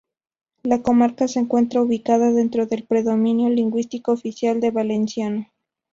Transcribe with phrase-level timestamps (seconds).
[0.63, 5.47] La comarca se encuentra ubicada dentro del predominio lingüístico oficial del valenciano.